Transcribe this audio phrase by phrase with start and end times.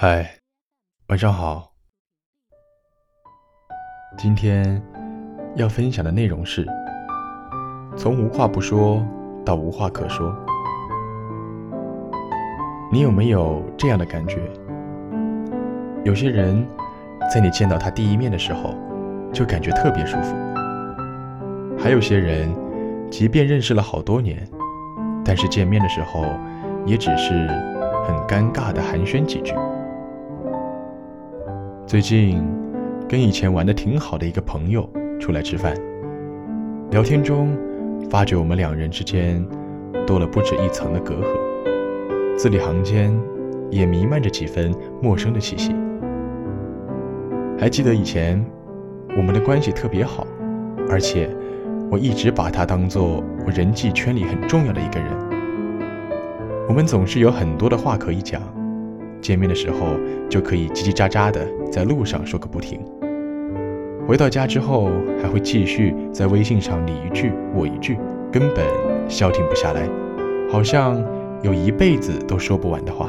[0.00, 0.24] 嗨，
[1.08, 1.72] 晚上好。
[4.16, 4.80] 今天
[5.56, 6.64] 要分享的内容是：
[7.96, 9.04] 从无话不说
[9.44, 10.32] 到无话可说。
[12.92, 14.40] 你有没有这样的感觉？
[16.04, 16.64] 有些人
[17.28, 18.76] 在你见到他第一面的时候，
[19.32, 20.32] 就感觉特别舒服；
[21.76, 22.48] 还有些人，
[23.10, 24.48] 即便认识了好多年，
[25.24, 26.24] 但是见面的时候，
[26.86, 27.48] 也只是
[28.06, 29.52] 很尴尬的寒暄几句。
[31.88, 32.44] 最近
[33.08, 34.86] 跟以前玩的挺好的一个朋友
[35.18, 35.74] 出来吃饭，
[36.90, 37.56] 聊天中
[38.10, 39.42] 发觉我们两人之间
[40.06, 43.18] 多了不止一层的隔阂，字里行间
[43.70, 44.70] 也弥漫着几分
[45.00, 45.74] 陌生的气息。
[47.58, 48.44] 还记得以前
[49.16, 50.26] 我们的关系特别好，
[50.90, 51.34] 而且
[51.90, 55.10] 我一直把他当做我人际圈里很重要的一个人，
[56.68, 58.42] 我们总是有很多的话可以讲。
[59.20, 59.96] 见面的时候
[60.28, 62.80] 就可以叽叽喳喳的在路上说个不停，
[64.06, 67.98] 回到家之后还会继续在微信上你一句我一句，
[68.30, 68.64] 根本
[69.08, 69.88] 消停不下来，
[70.50, 71.04] 好像
[71.42, 73.08] 有一辈子都说不完的话。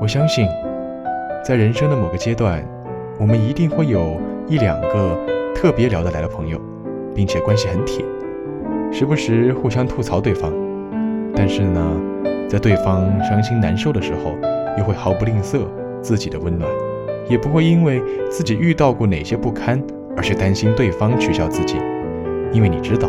[0.00, 0.46] 我相信，
[1.44, 2.62] 在人生的某个阶段，
[3.18, 5.18] 我们一定会有一两个
[5.54, 6.60] 特别聊得来的朋友，
[7.14, 8.04] 并且关系很铁，
[8.92, 10.52] 时不时互相吐槽对方，
[11.34, 12.00] 但是呢。
[12.54, 14.30] 在对方伤心难受的时候，
[14.78, 15.66] 又会毫不吝啬
[16.00, 16.70] 自己的温暖，
[17.28, 19.82] 也不会因为自己遇到过哪些不堪
[20.16, 21.78] 而去担心对方取笑自己，
[22.52, 23.08] 因为你知道，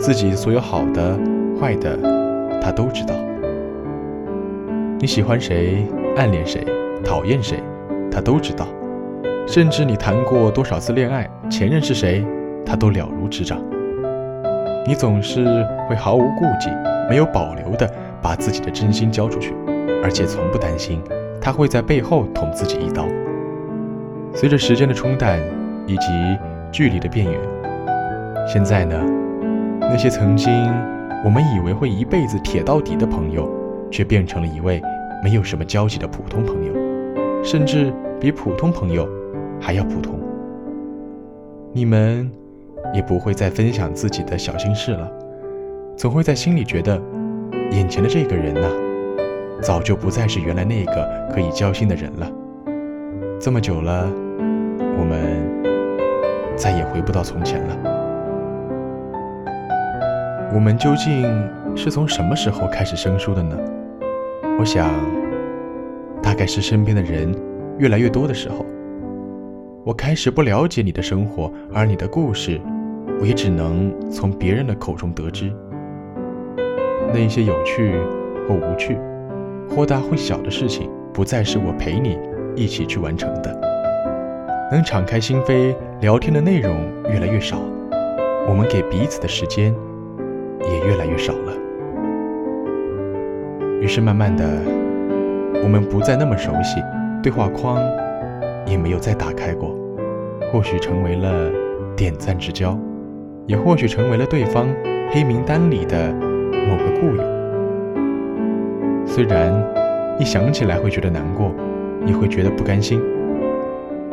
[0.00, 1.18] 自己所有好的、
[1.60, 1.98] 坏的，
[2.62, 3.14] 他都知道。
[4.98, 5.86] 你喜欢谁、
[6.16, 6.64] 暗恋谁、
[7.04, 7.58] 讨厌谁，
[8.10, 8.66] 他都知道，
[9.46, 12.24] 甚至你谈过多少次恋爱、前任是谁，
[12.64, 13.62] 他都了如指掌。
[14.86, 15.44] 你总是
[15.90, 16.70] 会毫无顾忌、
[17.10, 17.86] 没有保留的。
[18.22, 19.52] 把自己的真心交出去，
[20.02, 21.02] 而且从不担心
[21.40, 23.04] 他会在背后捅自己一刀。
[24.32, 25.40] 随着时间的冲淡
[25.86, 26.06] 以及
[26.70, 27.40] 距离的变远，
[28.46, 28.96] 现在呢，
[29.80, 30.52] 那些曾经
[31.24, 33.50] 我们以为会一辈子铁到底的朋友，
[33.90, 34.80] 却变成了一位
[35.22, 36.72] 没有什么交集的普通朋友，
[37.44, 39.08] 甚至比普通朋友
[39.60, 40.18] 还要普通。
[41.72, 42.30] 你们
[42.94, 45.10] 也不会再分享自己的小心事了，
[45.96, 47.00] 总会在心里觉得。
[47.72, 48.68] 眼前的这个人呢，
[49.62, 52.30] 早就不再是原来那个可以交心的人了。
[53.40, 54.06] 这么久了，
[54.98, 55.42] 我们
[56.54, 57.76] 再也回不到从前了。
[60.54, 61.24] 我们究竟
[61.74, 63.56] 是从什么时候开始生疏的呢？
[64.58, 64.90] 我想，
[66.22, 67.34] 大概是身边的人
[67.78, 68.66] 越来越多的时候，
[69.82, 72.60] 我开始不了解你的生活，而你的故事，
[73.18, 75.50] 我也只能从别人的口中得知。
[77.12, 77.94] 那一些有趣
[78.48, 78.96] 或无趣、
[79.68, 82.18] 或大或小的事情，不再是我陪你
[82.56, 83.60] 一起去完成的。
[84.70, 86.74] 能敞开心扉聊天的内容
[87.12, 87.58] 越来越少，
[88.48, 89.74] 我们给彼此的时间
[90.64, 91.52] 也越来越少了。
[93.80, 94.44] 于是慢慢的，
[95.62, 96.80] 我们不再那么熟悉，
[97.22, 97.78] 对话框
[98.64, 99.76] 也没有再打开过。
[100.50, 101.50] 或许成为了
[101.94, 102.78] 点赞之交，
[103.46, 104.66] 也或许成为了对方
[105.10, 106.31] 黑名单里的。
[106.52, 107.22] 某个故友，
[109.06, 109.52] 虽然
[110.18, 111.52] 一想起来会觉得难过，
[112.06, 113.00] 也会觉得不甘心，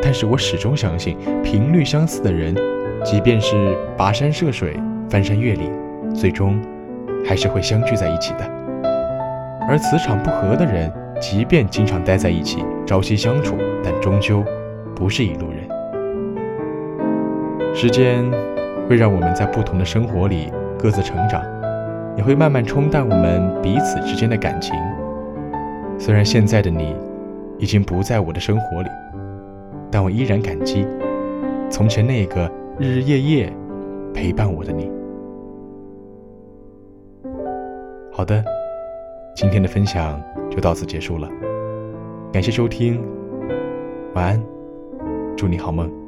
[0.02, 2.56] 但是我始终相信，频率相似的人，
[3.04, 4.80] 即便是跋山涉水、
[5.10, 5.72] 翻山越岭，
[6.14, 6.60] 最终
[7.26, 8.50] 还是会相聚在一起的。
[9.68, 14.44] 而磁场不合的人，即便经常待在一起，朝夕相处，但终究
[14.96, 15.60] 不是一路人。
[17.76, 18.26] 时间
[18.88, 21.42] 会让我们在不同的生活里各自成长。
[22.18, 24.76] 也会慢慢冲淡我们彼此之间的感情。
[25.98, 26.96] 虽然现在的你
[27.58, 28.90] 已经不在我的生活里，
[29.92, 30.86] 但我依然感激
[31.70, 33.54] 从前那个日日夜夜
[34.14, 34.90] 陪伴我的你。
[38.12, 38.44] 好的，
[39.36, 41.30] 今天的分享就到此结束了，
[42.32, 43.02] 感谢收听，
[44.14, 44.44] 晚安，
[45.36, 45.99] 祝你好梦。